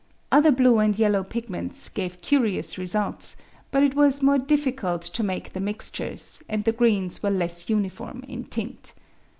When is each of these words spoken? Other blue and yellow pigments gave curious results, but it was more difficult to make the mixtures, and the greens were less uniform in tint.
Other 0.31 0.51
blue 0.51 0.79
and 0.79 0.97
yellow 0.97 1.23
pigments 1.23 1.87
gave 1.87 2.23
curious 2.23 2.75
results, 2.75 3.37
but 3.69 3.83
it 3.83 3.93
was 3.93 4.23
more 4.23 4.39
difficult 4.39 5.03
to 5.03 5.21
make 5.21 5.53
the 5.53 5.59
mixtures, 5.59 6.41
and 6.49 6.63
the 6.63 6.71
greens 6.71 7.21
were 7.21 7.29
less 7.29 7.69
uniform 7.69 8.23
in 8.27 8.45
tint. 8.45 8.93